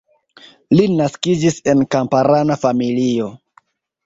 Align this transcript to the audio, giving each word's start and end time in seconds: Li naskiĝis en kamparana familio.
Li 0.77 0.87
naskiĝis 1.01 1.59
en 1.75 1.83
kamparana 1.97 2.59
familio. 2.65 3.31